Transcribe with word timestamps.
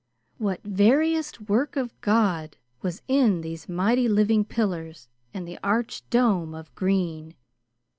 What 0.39 0.63
veriest 0.63 1.41
work 1.47 1.75
of 1.75 1.93
God 2.01 2.57
was 2.81 3.03
in 3.07 3.41
these 3.41 3.69
mighty 3.69 4.07
living 4.09 4.43
pillars 4.43 5.07
and 5.31 5.47
the 5.47 5.59
arched 5.63 6.09
dome 6.09 6.55
of 6.55 6.73
green! 6.73 7.35